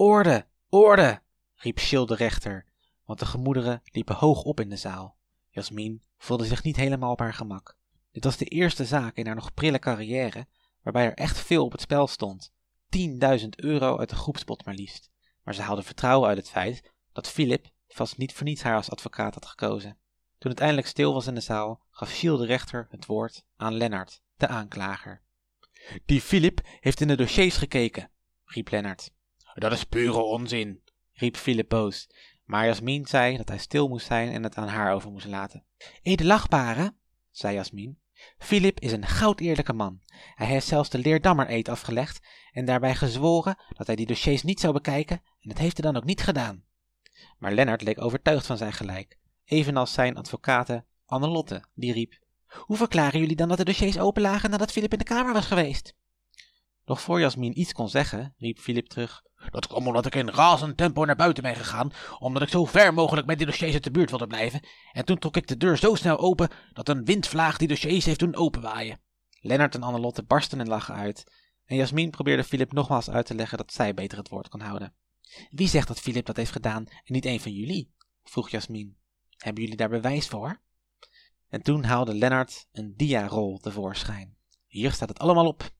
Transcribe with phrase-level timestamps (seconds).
[0.00, 1.22] Orde, orde,
[1.54, 2.64] riep Chill de rechter,
[3.04, 5.16] want de gemoederen liepen hoog op in de zaal.
[5.50, 7.76] Jasmin voelde zich niet helemaal op haar gemak.
[8.12, 10.46] Dit was de eerste zaak in haar nog prille carrière
[10.82, 12.52] waarbij er echt veel op het spel stond.
[13.40, 15.10] 10.000 euro uit de groepspot maar liefst.
[15.42, 18.90] Maar ze haalde vertrouwen uit het feit dat Philip vast niet voor niets haar als
[18.90, 19.98] advocaat had gekozen.
[20.38, 23.74] Toen het eindelijk stil was in de zaal, gaf Giel de rechter het woord aan
[23.74, 25.22] Lennart, de aanklager.
[26.06, 28.10] Die Philip heeft in de dossiers gekeken,
[28.44, 29.16] riep Lennart.
[29.58, 30.82] Dat is pure onzin,
[31.12, 32.10] riep Philip boos.
[32.44, 35.64] Maar Jasmin zei dat hij stil moest zijn en het aan haar over moest laten.
[36.02, 36.94] Edelachtbare,
[37.30, 37.98] zei Jasmin,
[38.38, 40.00] Philip is een goudeerlijke man.
[40.34, 44.72] Hij heeft zelfs de leerdammer-eed afgelegd en daarbij gezworen dat hij die dossiers niet zou
[44.72, 46.64] bekijken en dat heeft hij dan ook niet gedaan.
[47.38, 52.18] Maar Lennart leek overtuigd van zijn gelijk, evenals zijn advocate Annelotte, die riep:
[52.48, 55.46] Hoe verklaren jullie dan dat de dossiers open lagen nadat Philip in de kamer was
[55.46, 55.94] geweest?
[56.84, 60.76] Nog voor Jasmin iets kon zeggen, riep Philip terug: dat kwam omdat ik in razend
[60.76, 63.90] tempo naar buiten ben gegaan, omdat ik zo ver mogelijk met die dossiers uit de
[63.90, 64.60] buurt wilde blijven.
[64.92, 68.18] En toen trok ik de deur zo snel open dat een windvlaag die dossiers heeft
[68.18, 69.00] doen openwaaien.
[69.40, 71.24] Lennart en Annelotte barsten in lachen uit.
[71.64, 74.94] En Jasmin probeerde Philip nogmaals uit te leggen dat zij beter het woord kon houden.
[75.50, 77.92] Wie zegt dat Philip dat heeft gedaan en niet een van jullie?
[78.22, 78.96] vroeg Jasmin.
[79.36, 80.60] Hebben jullie daar bewijs voor?
[81.48, 84.36] En toen haalde Lennart een diarol tevoorschijn.
[84.66, 85.70] Hier staat het allemaal op,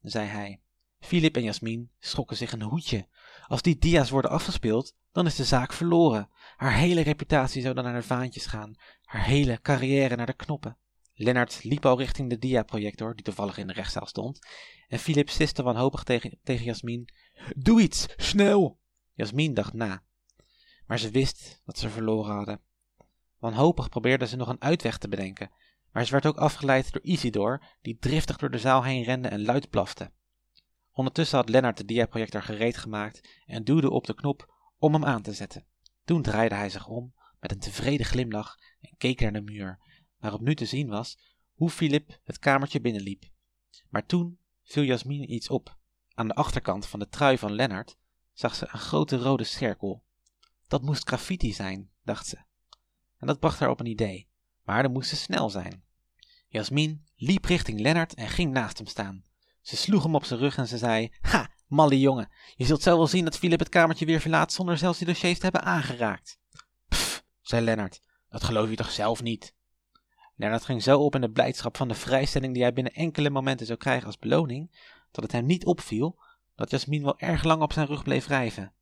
[0.00, 0.60] zei hij.
[0.98, 3.08] Philip en Jasmin schrokken zich een hoedje.
[3.46, 6.28] Als die dia's worden afgespeeld, dan is de zaak verloren.
[6.56, 8.74] Haar hele reputatie zou dan naar de vaantjes gaan.
[9.02, 10.78] Haar hele carrière naar de knoppen.
[11.14, 14.46] Lennart liep al richting de diaprojector, die toevallig in de rechtszaal stond.
[14.88, 17.08] En Philip siste wanhopig tegen, tegen Jasmin.
[17.56, 18.78] Doe iets, snel!
[19.12, 20.02] Jasmin dacht na.
[20.86, 22.60] Maar ze wist dat ze verloren hadden.
[23.38, 25.50] Wanhopig probeerde ze nog een uitweg te bedenken.
[25.92, 29.44] Maar ze werd ook afgeleid door Isidor, die driftig door de zaal heen rende en
[29.44, 30.10] luid blafte.
[30.98, 35.22] Ondertussen had Lennart de diaprojector gereed gemaakt en duwde op de knop om hem aan
[35.22, 35.66] te zetten.
[36.04, 39.78] Toen draaide hij zich om met een tevreden glimlach en keek naar de muur,
[40.18, 41.18] waarop nu te zien was
[41.54, 43.24] hoe Philip het kamertje binnenliep.
[43.88, 45.78] Maar toen viel Jasmine iets op.
[46.14, 47.96] Aan de achterkant van de trui van Lennart
[48.32, 50.04] zag ze een grote rode cirkel.
[50.68, 52.36] Dat moest graffiti zijn, dacht ze.
[53.18, 54.28] En dat bracht haar op een idee,
[54.62, 55.84] maar dan moest ze snel zijn.
[56.48, 59.26] Jasmin liep richting Lennart en ging naast hem staan.
[59.68, 62.96] Ze sloeg hem op zijn rug en ze zei: Ha, malle jongen, je zult zo
[62.96, 66.38] wel zien dat Philip het kamertje weer verlaat zonder zelfs die dossiers te hebben aangeraakt.
[66.88, 69.54] Pff, zei Lennart, dat geloof je toch zelf niet?
[70.36, 73.66] Lennart ging zo op in de blijdschap van de vrijstelling die hij binnen enkele momenten
[73.66, 74.70] zou krijgen als beloning,
[75.10, 76.18] dat het hem niet opviel
[76.54, 78.72] dat Jasmin wel erg lang op zijn rug bleef wrijven.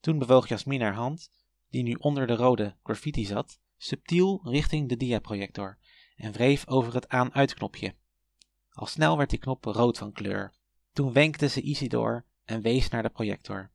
[0.00, 1.30] Toen bewoog Jasmin haar hand,
[1.70, 5.78] die nu onder de rode graffiti zat, subtiel richting de diaprojector
[6.16, 7.94] en wreef over het aan-uitknopje.
[8.80, 10.52] Al snel werd die knop rood van kleur.
[10.92, 13.70] Toen wenkte ze Isidor en wees naar de projector.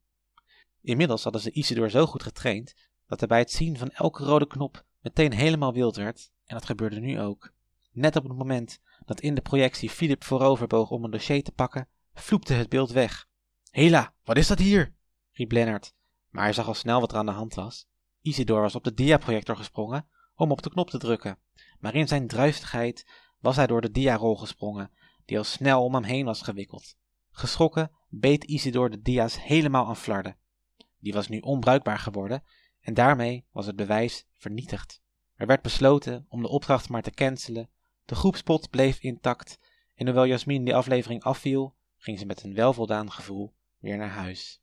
[0.82, 2.76] Inmiddels hadden ze Isidor zo goed getraind
[3.08, 6.66] dat hij bij het zien van elke rode knop meteen helemaal wild werd, en dat
[6.66, 7.54] gebeurde nu ook.
[7.92, 11.88] Net op het moment dat in de projectie Philip vooroverboog om een dossier te pakken,
[12.14, 13.28] vloepte het beeld weg.
[13.70, 14.96] Hela, wat is dat hier?
[15.32, 15.94] riep Lennart,
[16.30, 17.88] maar hij zag al snel wat er aan de hand was.
[18.22, 21.38] Isidor was op de diaprojector gesprongen om op de knop te drukken,
[21.80, 23.06] maar in zijn druistigheid
[23.46, 24.92] was hij door de diarol gesprongen,
[25.26, 26.98] die al snel om hem heen was gewikkeld.
[27.32, 30.38] Geschrokken beet Isidor de dia's helemaal aan flarden.
[31.00, 32.44] Die was nu onbruikbaar geworden
[32.82, 35.02] en daarmee was het bewijs vernietigd.
[35.36, 37.70] Er werd besloten om de opdracht maar te cancelen,
[38.06, 39.60] de groepspot bleef intact
[39.96, 44.62] en hoewel Jasmin die aflevering afviel, ging ze met een welvoldaan gevoel weer naar huis.